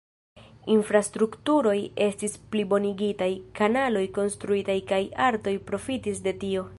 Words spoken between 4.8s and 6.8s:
kaj artoj profitis de tio.